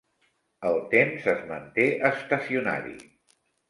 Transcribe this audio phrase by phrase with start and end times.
[0.69, 3.01] El temps es manté estacionari.